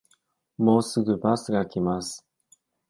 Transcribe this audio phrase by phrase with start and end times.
[0.57, 2.25] もうすぐバスが来ます